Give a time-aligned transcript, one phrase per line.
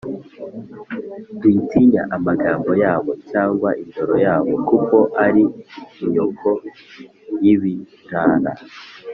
[1.41, 5.43] Witinya amagambo yabo cyangwa indoro yabo, kuko ari
[6.03, 6.49] inyoko
[7.43, 8.53] y’ibirara